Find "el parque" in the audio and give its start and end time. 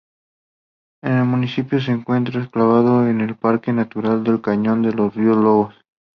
3.21-3.71